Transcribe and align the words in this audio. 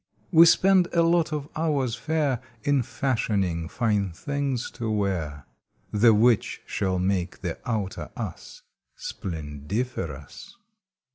We 0.31 0.47
spend 0.47 0.87
a 0.93 1.03
lot 1.03 1.31
of 1.31 1.47
hours 1.55 1.93
fair 1.93 2.41
In 2.63 2.81
fashioning 2.81 3.69
fine 3.69 4.11
things 4.13 4.71
to 4.71 4.89
wear 4.89 5.45
The 5.93 6.11
which 6.11 6.63
shall 6.65 6.97
make 6.97 7.41
the 7.41 7.59
Outer 7.69 8.09
Us 8.17 8.63
Splendiferous. 8.95 10.57